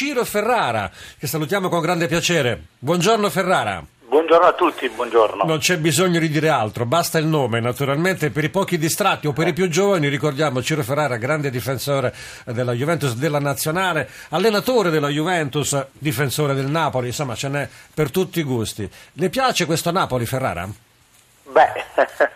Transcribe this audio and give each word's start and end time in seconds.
Ciro 0.00 0.24
Ferrara, 0.24 0.90
che 1.18 1.26
salutiamo 1.26 1.68
con 1.68 1.82
grande 1.82 2.06
piacere. 2.06 2.58
Buongiorno 2.78 3.28
Ferrara. 3.28 3.84
Buongiorno 4.06 4.46
a 4.46 4.54
tutti, 4.54 4.88
buongiorno. 4.88 5.44
Non 5.44 5.58
c'è 5.58 5.76
bisogno 5.76 6.18
di 6.18 6.30
dire 6.30 6.48
altro, 6.48 6.86
basta 6.86 7.18
il 7.18 7.26
nome. 7.26 7.60
Naturalmente 7.60 8.30
per 8.30 8.44
i 8.44 8.48
pochi 8.48 8.78
distratti 8.78 9.26
o 9.26 9.34
per 9.34 9.48
i 9.48 9.52
più 9.52 9.68
giovani 9.68 10.08
ricordiamo 10.08 10.62
Ciro 10.62 10.82
Ferrara, 10.82 11.18
grande 11.18 11.50
difensore 11.50 12.14
della 12.46 12.72
Juventus, 12.72 13.12
della 13.12 13.40
Nazionale, 13.40 14.08
allenatore 14.30 14.88
della 14.88 15.08
Juventus, 15.08 15.88
difensore 15.92 16.54
del 16.54 16.70
Napoli, 16.70 17.08
insomma 17.08 17.34
ce 17.34 17.48
n'è 17.48 17.68
per 17.92 18.10
tutti 18.10 18.40
i 18.40 18.44
gusti. 18.44 18.90
Le 19.12 19.28
piace 19.28 19.66
questo 19.66 19.90
Napoli 19.90 20.24
Ferrara? 20.24 20.66
Beh, 21.42 21.84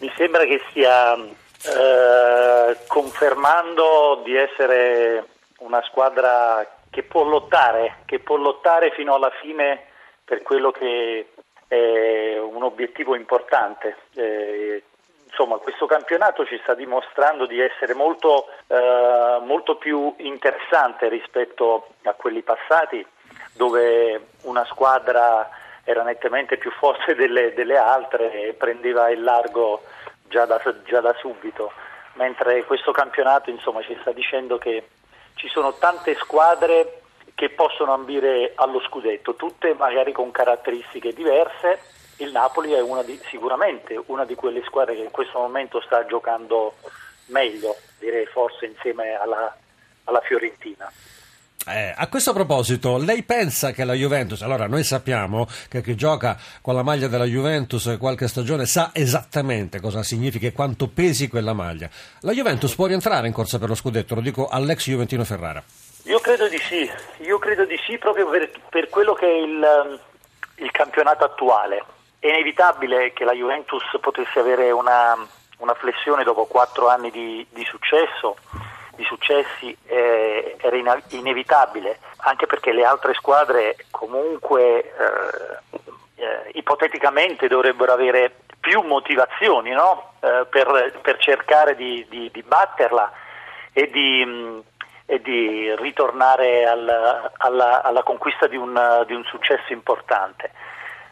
mi 0.00 0.12
sembra 0.16 0.44
che 0.46 0.60
stia 0.70 1.14
eh, 1.14 2.76
confermando 2.88 4.20
di 4.24 4.34
essere 4.34 5.24
una 5.58 5.80
squadra 5.82 6.66
che 6.90 7.02
può 7.02 7.24
lottare, 7.24 7.98
che 8.06 8.18
può 8.18 8.36
lottare 8.36 8.90
fino 8.92 9.14
alla 9.14 9.30
fine 9.40 9.84
per 10.24 10.42
quello 10.42 10.70
che 10.70 11.28
è 11.66 12.38
un 12.38 12.62
obiettivo 12.62 13.14
importante. 13.14 13.96
Eh, 14.14 14.82
insomma, 15.26 15.58
questo 15.58 15.86
campionato 15.86 16.44
ci 16.46 16.58
sta 16.62 16.74
dimostrando 16.74 17.46
di 17.46 17.60
essere 17.60 17.94
molto, 17.94 18.48
eh, 18.66 19.38
molto 19.42 19.76
più 19.76 20.14
interessante 20.18 21.08
rispetto 21.08 21.88
a 22.04 22.14
quelli 22.14 22.42
passati, 22.42 23.06
dove 23.52 24.28
una 24.42 24.64
squadra 24.64 25.48
era 25.84 26.02
nettamente 26.02 26.56
più 26.56 26.70
forte 26.70 27.14
delle, 27.14 27.54
delle 27.54 27.76
altre 27.76 28.48
e 28.48 28.52
prendeva 28.54 29.10
il 29.10 29.22
largo 29.22 29.82
già 30.28 30.44
da, 30.44 30.60
già 30.84 31.00
da 31.00 31.14
subito, 31.18 31.72
mentre 32.14 32.64
questo 32.64 32.92
campionato 32.92 33.50
insomma, 33.50 33.82
ci 33.82 33.96
sta 34.00 34.12
dicendo 34.12 34.58
che 34.58 34.88
ci 35.38 35.48
sono 35.48 35.74
tante 35.74 36.16
squadre 36.16 37.02
che 37.34 37.50
possono 37.50 37.92
ambire 37.92 38.52
allo 38.56 38.80
scudetto, 38.80 39.36
tutte 39.36 39.72
magari 39.74 40.12
con 40.12 40.32
caratteristiche 40.32 41.12
diverse. 41.12 41.80
Il 42.16 42.32
Napoli 42.32 42.72
è 42.72 42.80
una 42.80 43.02
di, 43.04 43.18
sicuramente 43.28 44.00
una 44.06 44.24
di 44.24 44.34
quelle 44.34 44.62
squadre 44.64 44.96
che 44.96 45.02
in 45.02 45.12
questo 45.12 45.38
momento 45.38 45.80
sta 45.80 46.04
giocando 46.04 46.74
meglio, 47.26 47.76
direi 48.00 48.26
forse 48.26 48.66
insieme 48.66 49.14
alla, 49.14 49.56
alla 50.04 50.20
Fiorentina. 50.20 50.90
Eh, 51.70 51.92
a 51.94 52.08
questo 52.08 52.32
proposito, 52.32 52.96
lei 52.96 53.22
pensa 53.22 53.72
che 53.72 53.84
la 53.84 53.92
Juventus, 53.92 54.40
allora 54.42 54.66
noi 54.66 54.84
sappiamo 54.84 55.46
che 55.68 55.82
chi 55.82 55.94
gioca 55.94 56.38
con 56.62 56.74
la 56.74 56.82
maglia 56.82 57.08
della 57.08 57.24
Juventus 57.24 57.96
qualche 57.98 58.26
stagione 58.26 58.64
sa 58.64 58.90
esattamente 58.94 59.80
cosa 59.80 60.02
significa 60.02 60.46
e 60.46 60.52
quanto 60.52 60.88
pesi 60.88 61.28
quella 61.28 61.52
maglia. 61.52 61.90
La 62.20 62.32
Juventus 62.32 62.74
può 62.74 62.86
rientrare 62.86 63.26
in 63.26 63.34
corsa 63.34 63.58
per 63.58 63.68
lo 63.68 63.74
scudetto, 63.74 64.14
lo 64.14 64.22
dico 64.22 64.48
all'ex 64.48 64.88
Juventino 64.88 65.24
Ferrara. 65.24 65.62
Io 66.04 66.20
credo 66.20 66.48
di 66.48 66.58
sì, 66.58 66.90
io 67.18 67.38
credo 67.38 67.66
di 67.66 67.78
sì 67.86 67.98
proprio 67.98 68.28
per, 68.30 68.50
per 68.70 68.88
quello 68.88 69.12
che 69.12 69.26
è 69.26 69.36
il, 69.36 70.00
il, 70.56 70.70
campionato 70.70 71.24
attuale. 71.24 71.84
È 72.18 72.28
inevitabile 72.28 73.12
che 73.12 73.24
la 73.24 73.34
Juventus 73.34 73.82
potesse 74.00 74.38
avere 74.38 74.70
una, 74.70 75.14
una 75.58 75.74
flessione 75.74 76.24
dopo 76.24 76.46
quattro 76.46 76.88
anni 76.88 77.10
di, 77.10 77.46
di 77.50 77.64
successo, 77.64 78.36
di 78.98 79.04
successi, 79.04 79.74
eh, 79.86 80.56
era 80.60 80.76
in, 80.76 81.02
inevitabile, 81.10 82.00
anche 82.18 82.46
perché 82.46 82.72
le 82.72 82.84
altre 82.84 83.14
squadre 83.14 83.76
comunque 83.92 84.80
eh, 84.82 85.76
eh, 86.16 86.50
ipoteticamente 86.54 87.46
dovrebbero 87.46 87.92
avere 87.92 88.34
più 88.58 88.82
motivazioni 88.82 89.70
no? 89.70 90.14
Eh, 90.18 90.46
per, 90.50 90.98
per, 91.00 91.16
cercare 91.18 91.76
di, 91.76 92.04
di, 92.10 92.28
di 92.32 92.42
batterla 92.42 93.10
e 93.72 93.88
di... 93.90 94.24
Mh, 94.24 94.62
e 95.10 95.22
di 95.22 95.74
ritornare 95.76 96.66
al, 96.66 97.32
alla, 97.38 97.82
alla, 97.82 98.02
conquista 98.02 98.46
di 98.46 98.58
un, 98.58 99.04
di 99.06 99.14
un, 99.14 99.24
successo 99.24 99.72
importante. 99.72 100.50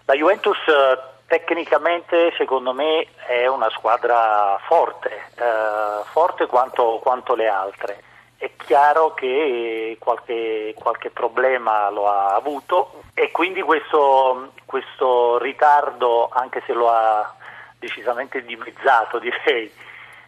La 0.05 0.13
Juventus 0.13 0.59
eh, 0.67 0.99
tecnicamente 1.27 2.33
secondo 2.37 2.73
me 2.73 3.07
è 3.27 3.47
una 3.47 3.69
squadra 3.71 4.59
forte, 4.67 5.11
eh, 5.37 6.05
forte 6.05 6.47
quanto, 6.47 6.99
quanto, 7.03 7.35
le 7.35 7.49
altre. 7.49 8.03
È 8.39 8.51
chiaro 8.57 9.15
che 9.15 9.97
qualche, 9.99 10.75
qualche, 10.77 11.11
problema 11.11 11.89
lo 11.91 12.09
ha 12.09 12.35
avuto 12.35 13.03
e 13.15 13.31
quindi 13.31 13.63
questo, 13.63 14.53
questo 14.67 15.39
ritardo, 15.39 16.29
anche 16.31 16.63
se 16.67 16.73
lo 16.73 16.91
ha 16.91 17.35
decisamente 17.79 18.45
dimezzato 18.45 19.19
direi, 19.21 19.73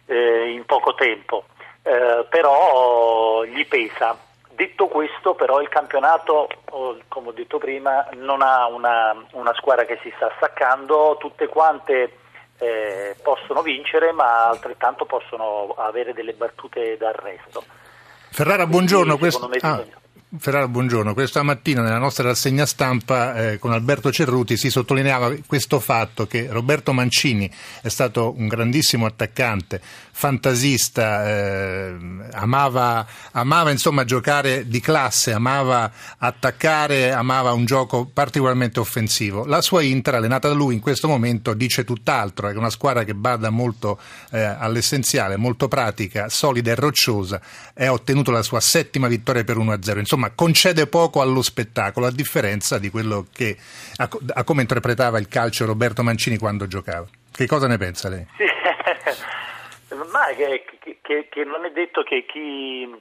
eh, 0.05 0.51
in 0.51 0.65
poco 0.65 0.95
tempo, 0.95 1.45
eh, 1.83 2.25
però 2.29 3.43
gli 3.43 3.65
pesa. 3.67 4.27
Detto 4.59 4.87
questo, 4.87 5.35
però, 5.35 5.61
il 5.61 5.69
campionato, 5.69 6.49
come 7.07 7.29
ho 7.29 7.31
detto 7.31 7.59
prima, 7.59 8.05
non 8.15 8.41
ha 8.41 8.67
una, 8.67 9.15
una 9.31 9.53
squadra 9.53 9.85
che 9.85 9.97
si 10.03 10.11
sta 10.17 10.29
staccando, 10.35 11.15
tutte 11.17 11.47
quante 11.47 12.17
eh, 12.57 13.15
possono 13.23 13.61
vincere, 13.61 14.11
ma 14.11 14.49
altrettanto 14.49 15.05
possono 15.05 15.73
avere 15.77 16.11
delle 16.11 16.33
battute 16.33 16.97
d'arresto. 16.97 17.63
Ferrara, 18.31 18.67
buongiorno. 18.67 19.17
Quindi, 19.17 19.59
ah. 19.61 19.81
Ferrara, 20.37 20.67
buongiorno. 20.67 21.15
Questa 21.15 21.41
mattina 21.41 21.81
nella 21.81 21.97
nostra 21.97 22.25
rassegna 22.25 22.67
stampa 22.67 23.35
eh, 23.35 23.57
con 23.57 23.71
Alberto 23.71 24.11
Cerruti 24.11 24.57
si 24.57 24.69
sottolineava 24.69 25.33
questo 25.47 25.79
fatto 25.79 26.27
che 26.27 26.47
Roberto 26.51 26.93
Mancini 26.93 27.49
è 27.81 27.87
stato 27.87 28.35
un 28.37 28.47
grandissimo 28.47 29.07
attaccante, 29.07 29.81
fantasista, 29.81 31.27
eh, 31.27 31.97
amava, 32.39 33.05
amava 33.31 33.71
insomma, 33.71 34.05
giocare 34.05 34.67
di 34.67 34.79
classe, 34.79 35.31
amava 35.31 35.91
attaccare, 36.17 37.11
amava 37.11 37.53
un 37.53 37.65
gioco 37.65 38.05
particolarmente 38.05 38.79
offensivo. 38.79 39.45
La 39.45 39.61
sua 39.61 39.81
Inter, 39.81 40.15
allenata 40.15 40.47
da 40.47 40.53
lui 40.53 40.73
in 40.73 40.79
questo 40.79 41.07
momento, 41.07 41.53
dice 41.53 41.83
tutt'altro, 41.83 42.49
è 42.49 42.55
una 42.55 42.69
squadra 42.69 43.03
che 43.03 43.13
bada 43.13 43.49
molto 43.49 43.99
eh, 44.31 44.41
all'essenziale, 44.41 45.37
molto 45.37 45.67
pratica, 45.67 46.29
solida 46.29 46.71
e 46.71 46.75
rocciosa 46.75 47.41
e 47.73 47.85
ha 47.85 47.91
ottenuto 47.91 48.31
la 48.31 48.41
sua 48.41 48.59
settima 48.59 49.07
vittoria 49.07 49.43
per 49.43 49.57
1-0. 49.57 49.99
Insomma, 49.99 50.31
concede 50.31 50.87
poco 50.87 51.21
allo 51.21 51.41
spettacolo, 51.41 52.05
a 52.05 52.11
differenza 52.11 52.77
di 52.77 52.89
quello 52.89 53.27
che 53.31 53.57
a, 53.97 54.09
a 54.33 54.43
come 54.43 54.61
interpretava 54.61 55.19
il 55.19 55.27
calcio 55.27 55.65
Roberto 55.65 56.03
Mancini 56.03 56.37
quando 56.37 56.67
giocava. 56.67 57.07
Che 57.31 57.47
cosa 57.47 57.67
ne 57.67 57.77
pensa 57.77 58.09
lei? 58.09 58.25
Ma 60.05 60.25
che, 60.35 60.65
che, 61.01 61.27
che, 61.29 61.43
non 61.43 61.65
è 61.65 61.71
detto 61.71 62.03
che 62.03 62.25
chi, 62.25 62.97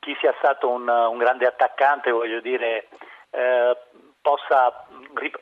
chi 0.00 0.16
sia 0.18 0.34
stato 0.38 0.68
un, 0.68 0.88
un, 0.88 1.18
grande 1.18 1.46
attaccante, 1.46 2.10
voglio 2.10 2.40
dire, 2.40 2.88
eh, 3.30 3.76
possa 4.20 4.86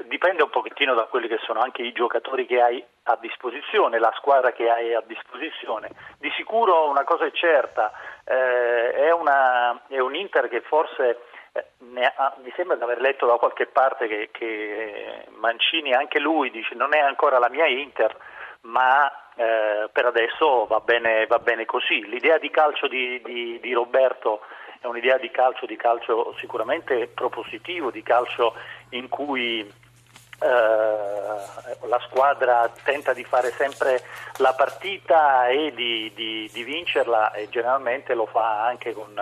dipende 0.05 0.43
un 0.43 0.51
pochettino 0.51 0.95
da 0.95 1.05
quelli 1.05 1.29
che 1.29 1.39
sono 1.45 1.61
anche 1.61 1.83
i 1.83 1.93
giocatori 1.93 2.47
che 2.47 2.61
hai 2.61 2.85
a 3.05 3.17
disposizione, 3.21 3.99
la 3.99 4.13
squadra 4.17 4.53
che 4.53 4.71
hai 4.71 4.95
a 4.95 5.03
disposizione. 5.05 5.91
Di 6.19 6.31
sicuro 6.37 6.89
una 6.89 7.05
cosa 7.05 7.27
è 7.27 7.31
certa, 7.33 7.93
eh, 8.25 8.93
è, 8.93 9.13
una, 9.13 9.81
è, 9.89 9.99
un 9.99 10.15
Inter 10.15 10.49
che 10.49 10.61
forse 10.63 11.21
eh, 11.53 12.13
ha, 12.17 12.35
mi 12.43 12.53
sembra 12.57 12.77
di 12.77 12.83
aver 12.83 13.01
letto 13.01 13.27
da 13.27 13.37
qualche 13.37 13.67
parte 13.67 14.07
che, 14.09 14.29
che, 14.33 15.27
Mancini 15.37 15.93
anche 15.93 16.19
lui 16.19 16.51
dice 16.51 16.75
non 16.75 16.95
è 16.95 16.99
ancora 16.99 17.39
la 17.39 17.49
mia 17.49 17.67
Inter, 17.67 18.17
ma 18.63 19.11
eh, 19.37 19.89
per 19.93 20.07
adesso 20.07 20.67
va 20.67 20.81
bene, 20.81 21.27
va 21.27 21.39
bene, 21.39 21.65
così. 21.65 22.07
L'idea 22.07 22.39
di 22.39 22.51
calcio 22.51 22.89
di, 22.89 23.21
di, 23.25 23.59
di 23.61 23.73
Roberto 23.73 24.41
è 24.81 24.87
un'idea 24.87 25.19
di 25.19 25.31
calcio, 25.31 25.67
di 25.67 25.77
calcio 25.77 26.35
sicuramente 26.41 27.09
propositivo, 27.09 27.91
di 27.91 28.03
calcio 28.03 28.55
in 28.91 29.09
cui 29.09 29.61
eh, 29.61 30.47
la 30.47 32.01
squadra 32.09 32.71
tenta 32.83 33.13
di 33.13 33.25
fare 33.25 33.51
sempre 33.53 34.03
la 34.39 34.53
partita 34.55 35.49
e 35.49 35.73
di, 35.75 36.13
di, 36.15 36.51
di 36.53 36.63
vincerla 36.63 37.33
e 37.33 37.49
generalmente 37.49 38.15
lo 38.15 38.27
fa 38.27 38.65
anche 38.65 38.93
con 38.93 39.15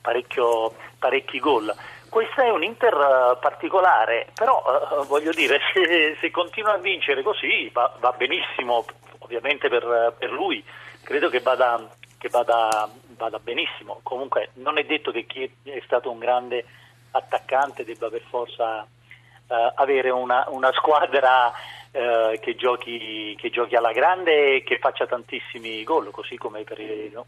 parecchi 0.00 1.40
gol. 1.40 1.74
Questo 2.08 2.42
è 2.42 2.50
un 2.50 2.64
Inter 2.64 2.92
eh, 2.92 3.38
particolare, 3.40 4.26
però 4.34 4.64
eh, 4.66 5.06
voglio 5.06 5.30
dire, 5.30 5.60
se, 5.72 6.16
se, 6.20 6.30
continua 6.30 6.72
a 6.72 6.78
vincere 6.78 7.22
così 7.22 7.70
va, 7.72 7.94
va 8.00 8.12
benissimo, 8.12 8.84
ovviamente 9.30 9.68
per, 9.68 10.14
per, 10.18 10.32
lui, 10.32 10.62
credo 11.04 11.28
che 11.28 11.38
vada, 11.38 11.88
che 12.18 12.28
vada 12.28 12.90
vada 13.20 13.38
benissimo. 13.38 14.00
Comunque 14.02 14.50
non 14.54 14.78
è 14.78 14.84
detto 14.84 15.12
che 15.12 15.26
chi 15.26 15.44
è 15.62 15.80
stato 15.84 16.10
un 16.10 16.18
grande 16.18 16.64
attaccante 17.12 17.84
debba 17.84 18.08
per 18.08 18.22
forza 18.28 18.80
uh, 18.80 19.54
avere 19.74 20.10
una, 20.10 20.46
una 20.48 20.72
squadra 20.72 21.48
uh, 21.48 22.38
che, 22.40 22.56
giochi, 22.56 23.36
che, 23.38 23.50
giochi, 23.50 23.76
alla 23.76 23.92
grande 23.92 24.56
e 24.56 24.62
che 24.64 24.78
faccia 24.78 25.06
tantissimi 25.06 25.84
gol, 25.84 26.10
così 26.10 26.36
come 26.36 26.64
per 26.64 26.78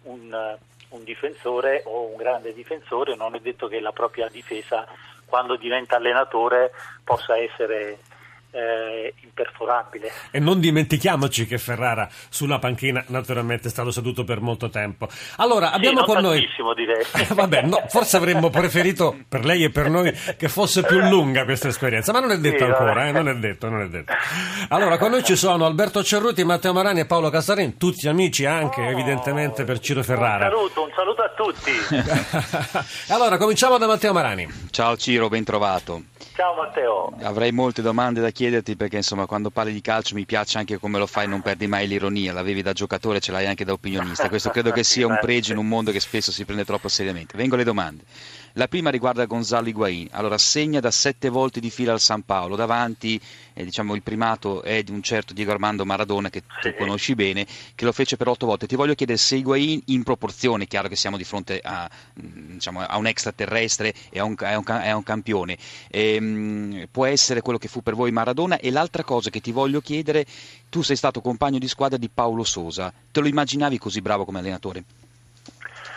un, 0.02 0.56
un 0.88 1.04
difensore 1.04 1.82
o 1.84 2.06
un 2.06 2.16
grande 2.16 2.54
difensore 2.54 3.14
non 3.14 3.34
è 3.34 3.40
detto 3.40 3.68
che 3.68 3.80
la 3.80 3.92
propria 3.92 4.28
difesa 4.28 4.86
quando 5.26 5.56
diventa 5.56 5.96
allenatore 5.96 6.72
possa 7.04 7.36
essere 7.36 7.98
eh, 8.52 9.14
imperforabile. 9.22 10.10
E 10.30 10.38
non 10.38 10.60
dimentichiamoci 10.60 11.46
che 11.46 11.58
Ferrara 11.58 12.08
sulla 12.28 12.58
panchina 12.58 13.02
naturalmente 13.08 13.68
è 13.68 13.70
stato 13.70 13.90
seduto 13.90 14.24
per 14.24 14.40
molto 14.40 14.68
tempo. 14.68 15.08
Allora, 15.36 15.72
abbiamo 15.72 16.00
sì, 16.00 16.04
con 16.04 16.22
noi... 16.22 16.48
direi. 16.76 17.04
Vabbè, 17.34 17.62
no, 17.62 17.84
forse 17.88 18.16
avremmo 18.16 18.50
preferito 18.50 19.16
per 19.28 19.44
lei 19.44 19.64
e 19.64 19.70
per 19.70 19.88
noi 19.88 20.12
che 20.36 20.48
fosse 20.48 20.82
più 20.82 21.00
lunga 21.00 21.44
questa 21.44 21.68
esperienza, 21.68 22.12
ma 22.12 22.20
non 22.20 22.30
è 22.30 22.38
detto 22.38 22.64
sì, 22.64 22.70
ancora, 22.70 23.08
eh, 23.08 23.12
non 23.12 23.28
è 23.28 23.34
detto, 23.34 23.68
non 23.68 23.82
è 23.82 23.88
detto. 23.88 24.12
Allora, 24.68 24.98
con 24.98 25.10
noi 25.10 25.24
ci 25.24 25.36
sono 25.36 25.64
Alberto 25.64 26.02
Cerruti, 26.02 26.44
Matteo 26.44 26.72
Marani 26.72 27.00
e 27.00 27.06
Paolo 27.06 27.30
Casarin, 27.30 27.78
tutti 27.78 28.06
amici 28.08 28.44
anche, 28.44 28.82
oh, 28.82 28.90
evidentemente, 28.90 29.64
per 29.64 29.78
Ciro 29.80 30.02
Ferrara. 30.02 30.46
Un 30.46 30.52
saluto, 30.52 30.82
un 30.82 30.92
saluto 30.94 31.22
a 31.22 31.30
tutti. 31.34 31.72
allora, 33.12 33.38
cominciamo 33.38 33.78
da 33.78 33.86
Matteo 33.86 34.12
Marani. 34.12 34.46
Ciao 34.70 34.96
Ciro, 34.96 35.28
ben 35.28 35.44
trovato. 35.44 36.02
Ciao 36.34 36.54
Matteo. 36.54 37.12
Avrei 37.22 37.52
molte 37.52 37.82
domande 37.82 38.20
da 38.20 38.30
chiederti 38.42 38.74
perché 38.74 38.96
insomma 38.96 39.26
quando 39.26 39.50
parli 39.50 39.72
di 39.72 39.80
calcio 39.80 40.16
mi 40.16 40.24
piace 40.24 40.58
anche 40.58 40.76
come 40.78 40.98
lo 40.98 41.06
fai, 41.06 41.28
non 41.28 41.42
perdi 41.42 41.68
mai 41.68 41.86
l'ironia, 41.86 42.32
l'avevi 42.32 42.60
da 42.60 42.72
giocatore, 42.72 43.20
ce 43.20 43.30
l'hai 43.30 43.46
anche 43.46 43.64
da 43.64 43.72
opinionista. 43.72 44.28
Questo 44.28 44.50
credo 44.50 44.72
che 44.72 44.82
sia 44.82 45.06
un 45.06 45.16
pregio 45.20 45.52
in 45.52 45.58
un 45.58 45.68
mondo 45.68 45.92
che 45.92 46.00
spesso 46.00 46.32
si 46.32 46.44
prende 46.44 46.64
troppo 46.64 46.88
seriamente. 46.88 47.36
Vengo 47.36 47.54
alle 47.54 47.62
domande. 47.62 48.02
La 48.54 48.68
prima 48.68 48.90
riguarda 48.90 49.24
Gonzalo 49.24 49.68
Higuain. 49.68 50.08
Allora, 50.10 50.36
segna 50.36 50.78
da 50.78 50.90
sette 50.90 51.30
volte 51.30 51.58
di 51.58 51.70
fila 51.70 51.92
al 51.92 52.00
San 52.00 52.22
Paolo. 52.22 52.54
Davanti 52.54 53.18
eh, 53.54 53.64
diciamo, 53.64 53.94
il 53.94 54.02
primato 54.02 54.62
è 54.62 54.82
di 54.82 54.90
un 54.90 55.02
certo 55.02 55.32
Diego 55.32 55.52
Armando 55.52 55.86
Maradona, 55.86 56.28
che 56.28 56.42
tu 56.42 56.68
sì. 56.68 56.74
conosci 56.76 57.14
bene, 57.14 57.46
che 57.74 57.84
lo 57.86 57.92
fece 57.92 58.18
per 58.18 58.28
otto 58.28 58.44
volte. 58.44 58.66
Ti 58.66 58.76
voglio 58.76 58.94
chiedere 58.94 59.16
se 59.16 59.36
Higuain, 59.36 59.80
in 59.86 60.02
proporzione, 60.02 60.66
chiaro 60.66 60.88
che 60.88 60.96
siamo 60.96 61.16
di 61.16 61.24
fronte 61.24 61.60
a, 61.62 61.88
mm, 62.20 62.52
diciamo, 62.52 62.80
a 62.80 62.98
un 62.98 63.06
extraterrestre 63.06 63.94
e 64.10 64.18
a 64.18 64.24
un, 64.24 64.34
a 64.38 64.58
un, 64.58 64.64
a 64.66 64.96
un 64.96 65.02
campione, 65.02 65.56
ehm, 65.88 66.88
può 66.90 67.06
essere 67.06 67.40
quello 67.40 67.58
che 67.58 67.68
fu 67.68 67.82
per 67.82 67.94
voi 67.94 68.10
Maradona. 68.10 68.58
E 68.58 68.70
l'altra 68.70 69.02
cosa 69.02 69.30
che 69.30 69.40
ti 69.40 69.50
voglio 69.52 69.80
chiedere, 69.80 70.26
tu 70.68 70.82
sei 70.82 70.96
stato 70.96 71.22
compagno 71.22 71.58
di 71.58 71.68
squadra 71.68 71.96
di 71.96 72.10
Paolo 72.12 72.44
Sosa. 72.44 72.92
Te 73.10 73.20
lo 73.20 73.28
immaginavi 73.28 73.78
così 73.78 74.02
bravo 74.02 74.26
come 74.26 74.40
allenatore? 74.40 74.84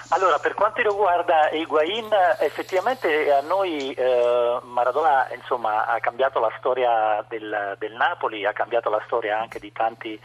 Allora, 0.10 0.38
per 0.38 0.54
quanto 0.54 0.82
riguarda 0.82 1.50
Higuain, 1.50 2.10
effettivamente 2.40 3.32
a 3.32 3.42
noi 3.42 3.92
eh, 3.92 4.60
Maradona 4.64 5.28
insomma, 5.34 5.88
ha 5.88 6.00
cambiato 6.00 6.40
la 6.40 6.54
storia 6.60 7.26
del, 7.28 7.76
del, 7.80 7.94
Napoli, 7.94 8.46
ha 8.46 8.54
cambiato 8.54 8.90
la 8.92 9.02
storia 9.06 9.40
anche 9.40 9.60
di 9.60 9.72
tanti 9.72 10.20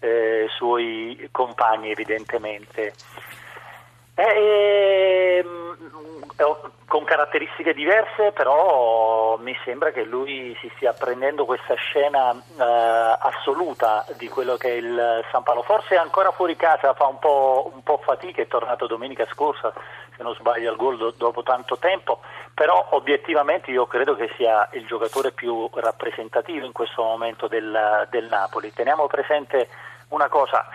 eh, 0.00 0.46
suoi 0.56 1.28
compagni 1.30 1.90
evidentemente. 1.90 2.94
Eh, 4.16 5.44
con 6.86 7.04
caratteristiche 7.04 7.74
diverse, 7.74 8.32
però 8.32 9.36
mi 9.38 9.54
sembra 9.64 9.90
che 9.90 10.04
lui 10.04 10.56
si 10.60 10.70
stia 10.76 10.94
prendendo 10.94 11.44
questa 11.44 11.74
scena 11.74 12.32
eh, 12.32 13.18
assoluta 13.20 14.06
di 14.16 14.28
quello 14.28 14.56
che 14.56 14.68
è 14.68 14.76
il 14.76 15.24
San 15.30 15.42
Paolo. 15.42 15.62
Forse 15.62 15.96
ancora 15.96 16.30
fuori 16.30 16.56
casa 16.56 16.94
fa 16.94 17.06
un 17.06 17.18
po', 17.18 17.70
un 17.74 17.82
po', 17.82 18.00
fatica, 18.02 18.40
è 18.40 18.46
tornato 18.46 18.86
domenica 18.86 19.26
scorsa, 19.26 19.72
se 20.16 20.22
non 20.22 20.34
sbaglio, 20.34 20.70
al 20.70 20.76
gol 20.76 20.96
do, 20.96 21.10
dopo 21.10 21.42
tanto 21.42 21.76
tempo, 21.76 22.20
però 22.54 22.86
obiettivamente 22.92 23.70
io 23.70 23.86
credo 23.86 24.14
che 24.14 24.30
sia 24.36 24.66
il 24.72 24.86
giocatore 24.86 25.32
più 25.32 25.68
rappresentativo 25.74 26.64
in 26.64 26.72
questo 26.72 27.02
momento 27.02 27.48
del, 27.48 28.06
del 28.10 28.24
Napoli. 28.26 28.72
Teniamo 28.72 29.06
presente 29.06 29.68
una 30.08 30.28
cosa, 30.28 30.66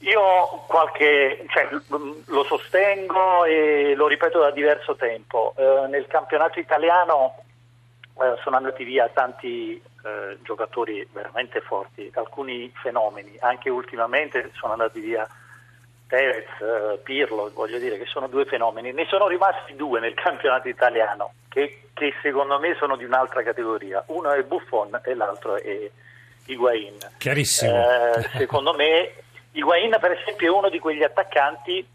io 0.00 0.64
qualche, 0.66 1.44
cioè, 1.48 1.68
lo 2.26 2.44
sostengo 2.44 3.44
e 3.44 3.94
lo 3.96 4.06
ripeto 4.06 4.40
da 4.40 4.50
diverso 4.50 4.94
tempo. 4.94 5.54
Eh, 5.56 5.86
nel 5.88 6.06
campionato 6.06 6.60
italiano 6.60 7.34
eh, 8.20 8.36
sono 8.42 8.56
andati 8.56 8.84
via 8.84 9.08
tanti 9.08 9.74
eh, 9.74 10.38
giocatori 10.42 11.06
veramente 11.12 11.60
forti, 11.60 12.10
alcuni 12.14 12.72
fenomeni, 12.80 13.36
anche 13.40 13.70
ultimamente 13.70 14.50
sono 14.54 14.72
andati 14.74 15.00
via 15.00 15.26
Tevez, 16.06 16.46
eh, 16.60 16.98
Pirlo, 17.02 17.50
voglio 17.52 17.78
dire 17.78 17.98
che 17.98 18.06
sono 18.06 18.28
due 18.28 18.44
fenomeni. 18.44 18.92
Ne 18.92 19.06
sono 19.06 19.26
rimasti 19.26 19.74
due 19.76 20.00
nel 20.00 20.14
campionato 20.14 20.68
italiano 20.68 21.32
che, 21.48 21.88
che 21.92 22.14
secondo 22.22 22.58
me 22.58 22.74
sono 22.78 22.96
di 22.96 23.04
un'altra 23.04 23.42
categoria. 23.42 24.02
Uno 24.06 24.30
è 24.32 24.42
Buffon 24.42 25.00
e 25.04 25.14
l'altro 25.14 25.56
è 25.56 25.90
Higuain. 26.46 26.96
Chiarissimo. 27.18 27.76
Eh, 27.76 28.28
secondo 28.36 28.74
me 28.74 29.12
Higuain 29.52 29.96
per 30.00 30.12
esempio 30.12 30.46
è 30.46 30.56
uno 30.56 30.68
di 30.68 30.78
quegli 30.78 31.02
attaccanti 31.02 31.86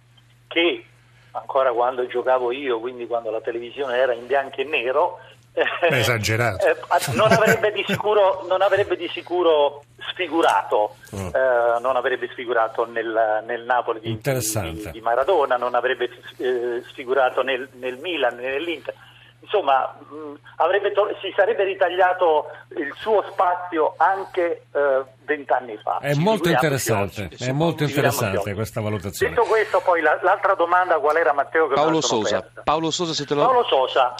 che 0.47 0.85
ancora 1.31 1.71
quando 1.71 2.05
giocavo 2.07 2.51
io, 2.51 2.79
quindi 2.79 3.07
quando 3.07 3.31
la 3.31 3.41
televisione 3.41 3.97
era 3.97 4.13
in 4.13 4.27
bianco 4.27 4.61
e 4.61 4.63
nero, 4.63 5.19
Beh, 5.53 5.99
esagerato. 5.99 6.65
Eh, 6.65 7.15
non, 7.15 7.31
avrebbe 7.31 7.71
di 7.71 7.83
sicuro, 7.87 8.43
non 8.47 8.61
avrebbe 8.61 8.95
di 8.95 9.07
sicuro 9.09 9.83
sfigurato, 9.97 10.95
mm. 11.15 11.27
eh, 11.27 11.79
non 11.79 11.95
avrebbe 11.95 12.27
sfigurato 12.31 12.85
nel, 12.85 13.43
nel 13.45 13.63
Napoli 13.63 13.99
di, 13.99 14.19
di, 14.19 14.89
di, 14.91 15.01
Maradona, 15.01 15.57
non 15.57 15.75
avrebbe 15.75 16.09
eh, 16.37 16.83
sfigurato 16.89 17.41
nel, 17.41 17.67
nel 17.73 17.97
Milan, 17.97 18.35
nell'Inter 18.35 18.93
insomma 19.43 19.93
mh, 19.99 20.93
to- 20.93 21.15
si 21.21 21.31
sarebbe 21.35 21.63
ritagliato 21.63 22.47
il 22.77 22.93
suo 22.97 23.23
spazio 23.29 23.93
anche 23.97 24.65
eh, 24.71 25.03
vent'anni 25.25 25.77
fa. 25.77 25.99
È 25.99 26.13
molto 26.15 26.49
interessante, 26.49 27.29
è 27.37 27.51
molto 27.51 27.83
interessante 27.83 28.53
questa 28.53 28.81
valutazione. 28.81 29.33
Detto 29.33 29.47
questo, 29.47 29.81
poi 29.81 30.01
la, 30.01 30.17
l'altra 30.21 30.55
domanda 30.55 30.97
qual 30.99 31.17
era 31.17 31.33
Matteo? 31.33 31.67
Che 31.67 31.75
Paolo 31.75 32.01
Sosa. 32.01 32.49
Paolo 32.63 32.89
Sosa, 32.89 33.13
se 33.13 33.25
te 33.25 33.35
lo... 33.35 33.45
Paolo 33.45 33.63
Sosa, 33.65 34.15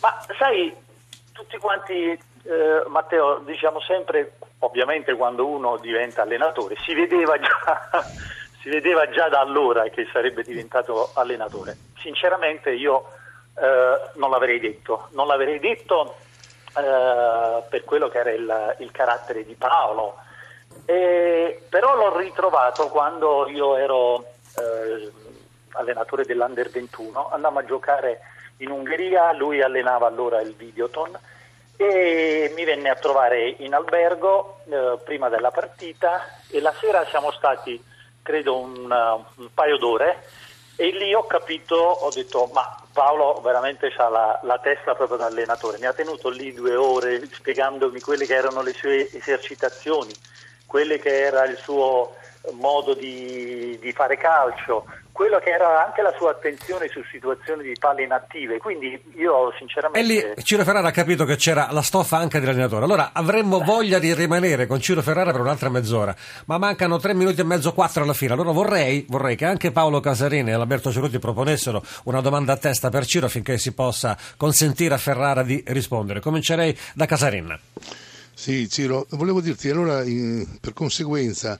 ma 0.00 0.24
sai, 0.38 0.74
tutti 1.32 1.58
quanti, 1.58 1.94
eh, 1.94 2.82
Matteo, 2.88 3.38
diciamo 3.44 3.80
sempre, 3.80 4.38
ovviamente 4.60 5.14
quando 5.14 5.46
uno 5.46 5.76
diventa 5.76 6.22
allenatore, 6.22 6.76
si 6.84 6.94
vedeva 6.94 7.38
già... 7.38 8.02
si 8.66 8.72
vedeva 8.72 9.08
già 9.08 9.28
da 9.28 9.38
allora 9.38 9.84
che 9.90 10.08
sarebbe 10.12 10.42
diventato 10.42 11.10
allenatore. 11.14 11.76
Sinceramente 12.00 12.72
io 12.72 13.12
eh, 13.58 14.10
non 14.14 14.30
l'avrei 14.30 14.60
detto, 14.60 15.08
non 15.12 15.26
l'avrei 15.26 15.58
detto 15.58 16.16
eh, 16.76 17.62
per 17.68 17.84
quello 17.84 18.08
che 18.08 18.18
era 18.18 18.30
il, 18.30 18.76
il 18.80 18.90
carattere 18.90 19.44
di 19.44 19.54
Paolo, 19.54 20.16
e, 20.84 21.62
però 21.68 21.94
l'ho 21.96 22.16
ritrovato 22.16 22.88
quando 22.88 23.48
io 23.48 23.76
ero 23.76 24.24
eh, 24.58 25.10
allenatore 25.72 26.24
dell'Under 26.24 26.70
21, 26.70 27.30
andammo 27.30 27.58
a 27.60 27.64
giocare 27.64 28.20
in 28.58 28.70
Ungheria, 28.70 29.32
lui 29.32 29.62
allenava 29.62 30.06
allora 30.06 30.40
il 30.40 30.54
Videoton 30.54 31.18
e 31.76 32.52
mi 32.54 32.64
venne 32.64 32.88
a 32.88 32.94
trovare 32.94 33.48
in 33.58 33.74
albergo 33.74 34.60
eh, 34.68 34.98
prima 35.04 35.28
della 35.28 35.50
partita. 35.50 36.22
E 36.50 36.60
la 36.60 36.72
sera 36.80 37.04
siamo 37.06 37.30
stati 37.32 37.82
credo 38.22 38.58
un, 38.58 38.90
un 38.90 39.48
paio 39.54 39.76
d'ore 39.76 40.24
e 40.76 40.90
lì 40.90 41.14
ho 41.14 41.26
capito, 41.26 41.74
ho 41.74 42.10
detto, 42.10 42.50
ma 42.52 42.78
Paolo 42.92 43.40
veramente 43.42 43.92
ha 43.96 44.08
la, 44.08 44.38
la, 44.42 44.58
testa 44.58 44.94
proprio 44.94 45.16
da 45.16 45.26
allenatore. 45.26 45.78
Mi 45.78 45.86
ha 45.86 45.94
tenuto 45.94 46.28
lì 46.28 46.52
due 46.52 46.76
ore 46.76 47.28
spiegandomi 47.32 48.00
quelle 48.00 48.26
che 48.26 48.34
erano 48.34 48.62
le 48.62 48.74
sue 48.74 49.10
esercitazioni, 49.10 50.12
quelle 50.66 50.98
che 50.98 51.18
era 51.18 51.44
il 51.44 51.56
suo 51.56 52.14
modo 52.52 52.94
di, 52.94 53.78
di 53.80 53.92
fare 53.92 54.16
calcio, 54.16 54.84
quello 55.16 55.38
che 55.38 55.50
era 55.50 55.86
anche 55.86 56.02
la 56.02 56.12
sua 56.16 56.32
attenzione 56.32 56.88
su 56.88 57.00
situazioni 57.10 57.62
di 57.62 57.72
palle 57.78 58.04
inattive. 58.04 58.58
Quindi 58.58 59.00
io 59.16 59.52
sinceramente. 59.56 59.98
E 59.98 60.34
lì 60.34 60.42
Ciro 60.42 60.62
Ferrara 60.62 60.88
ha 60.88 60.92
capito 60.92 61.24
che 61.24 61.36
c'era 61.36 61.68
la 61.70 61.80
stoffa 61.80 62.18
anche 62.18 62.38
dell'allenatore. 62.38 62.84
Allora 62.84 63.10
avremmo 63.12 63.60
voglia 63.60 63.98
di 63.98 64.12
rimanere 64.12 64.66
con 64.66 64.80
Ciro 64.80 65.00
Ferrara 65.00 65.32
per 65.32 65.40
un'altra 65.40 65.70
mezz'ora, 65.70 66.14
ma 66.44 66.58
mancano 66.58 66.98
tre 66.98 67.14
minuti 67.14 67.40
e 67.40 67.44
mezzo, 67.44 67.72
quattro 67.72 68.02
alla 68.02 68.12
fine. 68.12 68.34
Allora 68.34 68.50
vorrei, 68.50 69.06
vorrei 69.08 69.36
che 69.36 69.46
anche 69.46 69.72
Paolo 69.72 70.00
Casarini 70.00 70.50
e 70.50 70.52
Alberto 70.52 70.92
Ceruti 70.92 71.18
proponessero 71.18 71.82
una 72.04 72.20
domanda 72.20 72.52
a 72.52 72.56
testa 72.58 72.90
per 72.90 73.06
Ciro 73.06 73.26
affinché 73.26 73.56
si 73.56 73.72
possa 73.72 74.16
consentire 74.36 74.94
a 74.94 74.98
Ferrara 74.98 75.42
di 75.42 75.62
rispondere. 75.68 76.20
Comincerei 76.20 76.76
da 76.94 77.06
Casarin. 77.06 77.58
Sì, 78.34 78.68
Ciro, 78.68 79.06
volevo 79.12 79.40
dirti 79.40 79.70
allora 79.70 80.04
in, 80.04 80.58
per 80.60 80.74
conseguenza 80.74 81.58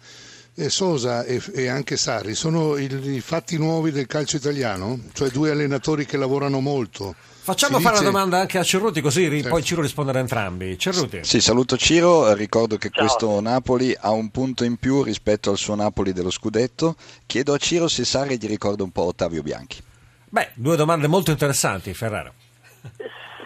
Sosa 0.68 1.24
e, 1.24 1.68
anche 1.68 1.98
Sarri 1.98 2.34
sono 2.34 2.78
i, 2.78 2.88
i, 3.14 3.20
fatti 3.20 3.58
nuovi 3.58 3.90
del 3.90 4.06
calcio 4.06 4.36
italiano? 4.36 4.98
Cioè 5.12 5.28
due 5.28 5.50
allenatori 5.50 6.06
che 6.06 6.16
lavorano 6.16 6.60
molto? 6.60 7.14
Facciamo 7.18 7.76
si 7.76 7.82
fare 7.82 7.96
dice... 7.96 8.08
una 8.08 8.18
domanda 8.18 8.38
anche 8.40 8.58
a 8.58 8.62
Cerruti 8.62 9.02
così 9.02 9.28
certo. 9.30 9.48
poi 9.50 9.62
Ciro 9.62 9.82
risponderà 9.82 10.18
a 10.18 10.22
entrambi. 10.22 10.78
Cerruti. 10.78 11.20
Sì, 11.22 11.40
saluto 11.42 11.76
Ciro, 11.76 12.32
ricordo 12.32 12.78
che 12.78 12.88
Ciao. 12.90 13.04
questo 13.04 13.40
Napoli 13.40 13.94
ha 13.98 14.10
un 14.10 14.30
punto 14.30 14.64
in 14.64 14.76
più 14.78 15.02
rispetto 15.02 15.50
al 15.50 15.58
suo 15.58 15.74
Napoli 15.74 16.12
dello 16.12 16.30
scudetto. 16.30 16.96
Chiedo 17.26 17.52
a 17.52 17.58
Ciro 17.58 17.86
se 17.86 18.04
Sarri 18.04 18.38
gli 18.38 18.48
ricorda 18.48 18.82
un 18.82 18.90
po' 18.90 19.02
Ottavio 19.02 19.42
Bianchi. 19.42 19.82
Beh, 20.28 20.52
due 20.54 20.76
domande 20.76 21.06
molto 21.06 21.30
interessanti, 21.30 21.92
Ferrara. 21.92 22.32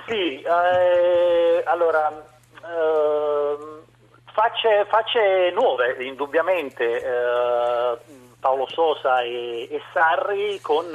Sì, 0.06 0.40
eh, 0.42 1.62
allora... 1.66 2.08
Eh, 2.62 3.39
Facce, 4.42 4.86
facce 4.88 5.50
nuove, 5.52 6.02
indubbiamente, 6.02 6.96
eh, 6.96 7.98
Paolo 8.40 8.66
Sosa 8.70 9.20
e, 9.20 9.68
e, 9.70 9.82
Sarri 9.92 10.58
con 10.62 10.86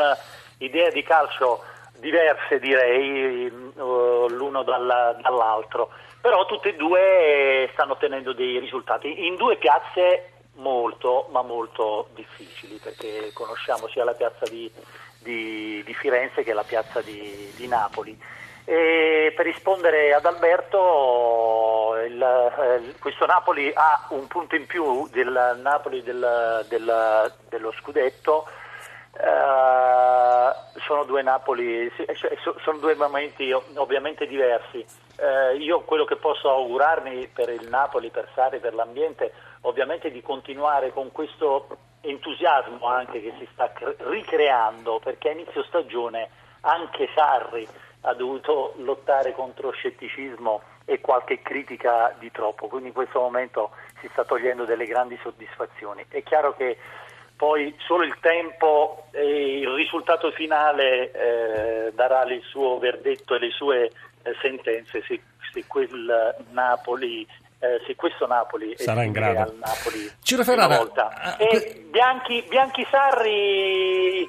idea 0.58 0.90
di 0.90 1.04
calcio 1.04 1.62
diverse 2.00 2.58
direi 2.58 3.48
l'uno 3.76 4.64
dalla, 4.64 5.16
dall'altro, 5.22 5.92
però 6.20 6.48
tutte 6.48 6.70
e 6.70 6.76
due 6.76 7.70
stanno 7.74 7.92
ottenendo 7.92 8.34
dei 8.34 8.58
risultati 8.58 9.28
in 9.28 9.36
due 9.36 9.58
piazze 9.58 10.32
molto 10.56 11.28
ma 11.30 11.44
molto 11.44 12.08
difficili 12.16 12.80
perché 12.82 13.30
conosciamo 13.32 13.88
sia 13.90 14.04
la 14.04 14.14
piazza 14.14 14.46
di, 14.50 14.72
di, 15.20 15.84
di 15.86 15.94
Firenze 15.94 16.42
che 16.42 16.54
la 16.54 16.64
piazza 16.64 17.00
di, 17.02 17.54
di 17.56 17.68
Napoli. 17.68 18.20
E 18.68 19.32
per 19.36 19.46
rispondere 19.46 20.16
ad 20.16 20.26
Alberto, 20.26 21.95
il, 22.06 22.22
eh, 22.22 22.96
questo 23.00 23.26
Napoli 23.26 23.72
ha 23.74 24.08
un 24.10 24.28
punto 24.28 24.56
in 24.56 24.66
più 24.66 25.08
del 25.10 25.60
Napoli 25.62 26.04
del, 26.04 26.66
del, 26.70 27.34
dello 27.50 27.72
scudetto. 27.72 28.48
Uh, 29.18 30.52
sono 30.86 31.06
due 31.06 31.22
Napoli, 31.22 31.90
cioè, 31.96 32.36
sono 32.62 32.78
due 32.80 32.96
momenti 32.96 33.50
ovviamente 33.76 34.28
diversi. 34.28 34.86
Uh, 35.18 35.56
io 35.56 35.82
quello 35.84 36.04
che 36.04 36.18
posso 36.18 36.50
augurarmi 36.50 37.28
per 37.28 37.48
il 37.48 37.70
Napoli, 37.70 38.10
per 38.10 38.28
Sari, 38.36 38.60
per 38.60 38.74
l'ambiente, 38.74 39.32
ovviamente 39.62 40.12
di 40.12 40.22
continuare 40.22 40.92
con 40.92 41.14
questo 41.14 41.68
entusiasmo 42.02 42.86
anche 42.88 43.22
che 43.22 43.34
si 43.40 43.48
sta 43.54 43.72
ricreando, 44.00 45.00
perché 45.00 45.30
a 45.30 45.32
inizio 45.32 45.64
stagione 45.64 46.30
anche 46.62 47.08
Sarri 47.16 47.66
ha 48.02 48.14
dovuto 48.14 48.74
lottare 48.78 49.34
contro 49.34 49.72
scetticismo 49.72 50.62
e 50.86 51.02
qualche 51.02 51.42
critica 51.42 52.16
di 52.20 52.32
troppo, 52.32 52.68
quindi 52.68 52.90
in 52.90 52.94
questo 52.94 53.20
momento 53.20 53.72
si 54.00 54.08
sta 54.12 54.24
togliendo 54.24 54.66
delle 54.66 54.86
grandi 54.86 55.18
soddisfazioni. 55.22 56.06
È 56.08 56.22
chiaro 56.24 56.56
che 56.56 56.78
poi 57.36 57.76
solo 57.80 58.04
il 58.04 58.16
tempo 58.22 59.08
e 59.12 59.60
il 59.60 59.70
risultato 59.70 60.32
finale 60.32 61.12
eh, 61.12 61.92
darà 61.94 62.24
il 62.24 62.42
suo 62.44 62.78
verdetto 62.78 63.36
e 63.36 63.40
le 63.40 63.50
sue 63.50 63.86
eh, 63.86 63.92
sentenze 64.42 65.04
se, 65.06 65.20
se 65.52 65.66
quel 65.68 66.36
Napoli 66.52 67.28
eh, 67.60 67.82
se 67.86 67.96
questo 67.96 68.28
Napoli 68.28 68.76
sarà 68.78 69.04
in 69.04 69.12
grado. 69.12 69.40
al 69.40 69.56
Napoli 69.56 70.12
Ciro 70.22 70.44
Ferrara, 70.44 70.82
uh, 70.82 70.92
e 71.38 71.86
Bianchi, 71.90 72.44
Bianchi 72.48 72.86
Sarri 72.90 74.28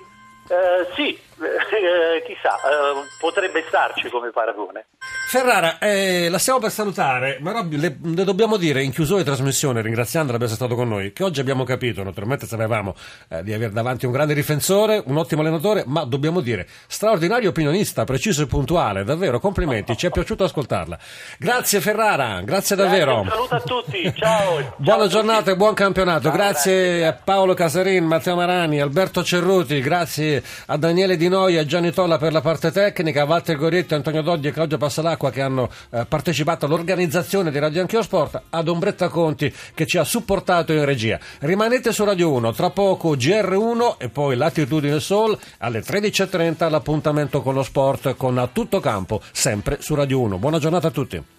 eh, 0.48 0.86
sì, 0.94 1.18
eh, 1.38 2.22
chissà, 2.24 2.56
eh, 2.56 3.04
potrebbe 3.20 3.64
starci 3.68 4.08
come 4.08 4.30
paragone. 4.30 4.86
Ferrara, 5.28 5.78
eh, 5.78 6.28
la 6.30 6.38
stiamo 6.38 6.58
per 6.58 6.70
salutare, 6.70 7.38
ma 7.40 7.62
le, 7.68 7.98
le, 8.02 8.24
dobbiamo 8.24 8.56
dire 8.56 8.82
in 8.82 8.90
chiusura 8.90 9.18
di 9.18 9.24
trasmissione, 9.24 9.82
ringraziandola 9.82 10.38
per 10.38 10.46
essere 10.46 10.64
stato 10.64 10.80
con 10.80 10.88
noi, 10.88 11.12
che 11.12 11.24
oggi 11.24 11.40
abbiamo 11.40 11.64
capito, 11.64 12.02
naturalmente 12.02 12.46
sapevamo 12.46 12.94
eh, 13.28 13.42
di 13.42 13.52
avere 13.52 13.72
davanti 13.72 14.06
un 14.06 14.12
grande 14.12 14.34
difensore, 14.34 15.02
un 15.04 15.16
ottimo 15.16 15.42
allenatore, 15.42 15.84
ma 15.86 16.04
dobbiamo 16.04 16.40
dire 16.40 16.66
straordinario 16.86 17.50
opinionista, 17.50 18.04
preciso 18.04 18.42
e 18.42 18.46
puntuale, 18.46 19.04
davvero 19.04 19.38
complimenti, 19.38 19.96
ci 19.96 20.06
è 20.06 20.10
piaciuto 20.10 20.44
ascoltarla. 20.44 20.98
Grazie 21.38 21.80
Ferrara, 21.80 22.40
grazie 22.40 22.76
davvero. 22.76 23.22
Grazie, 23.22 23.40
un 23.40 23.46
saluto 23.48 23.54
a 23.54 23.60
tutti, 23.60 24.14
ciao. 24.14 24.74
Buona 24.78 25.00
ciao 25.00 25.08
giornata 25.08 25.50
e 25.50 25.56
buon 25.56 25.74
campionato, 25.74 26.28
ciao, 26.28 26.32
grazie, 26.32 26.72
grazie 26.72 27.06
a 27.06 27.12
Paolo 27.12 27.54
Casarin, 27.54 28.04
Matteo 28.04 28.36
Marani, 28.36 28.80
Alberto 28.80 29.22
Cerruti, 29.22 29.80
grazie 29.80 30.42
a 30.66 30.76
Daniele 30.76 31.16
Di 31.16 31.25
Noi 31.28 31.54
e 31.54 31.58
a 31.58 31.64
Gianni 31.64 31.92
Tolla 31.92 32.18
per 32.18 32.32
la 32.32 32.40
parte 32.40 32.70
tecnica, 32.70 33.22
a 33.22 33.24
Walter 33.24 33.56
Gorietti, 33.56 33.94
Antonio 33.94 34.22
Doddi 34.22 34.48
e 34.48 34.52
Claudio 34.52 34.78
Passalacqua 34.78 35.30
che 35.30 35.40
hanno 35.40 35.68
eh, 35.90 36.04
partecipato 36.06 36.66
all'organizzazione 36.66 37.50
di 37.50 37.58
Radio 37.58 37.80
Anch'io 37.80 38.02
Sport, 38.02 38.42
ad 38.50 38.68
Ombretta 38.68 39.08
Conti 39.08 39.52
che 39.74 39.86
ci 39.86 39.98
ha 39.98 40.04
supportato 40.04 40.72
in 40.72 40.84
regia. 40.84 41.18
Rimanete 41.40 41.92
su 41.92 42.04
Radio 42.04 42.32
1, 42.32 42.52
tra 42.52 42.70
poco 42.70 43.14
GR1 43.14 43.96
e 43.98 44.08
poi 44.08 44.36
Latitudine 44.36 45.00
Sol 45.00 45.38
alle 45.58 45.80
13.30 45.80 46.70
l'appuntamento 46.70 47.42
con 47.42 47.54
lo 47.54 47.62
sport 47.62 48.14
con 48.16 48.38
A 48.38 48.48
Tutto 48.52 48.80
Campo, 48.80 49.20
sempre 49.32 49.78
su 49.80 49.94
Radio 49.94 50.20
1. 50.20 50.38
Buona 50.38 50.58
giornata 50.58 50.88
a 50.88 50.90
tutti. 50.90 51.34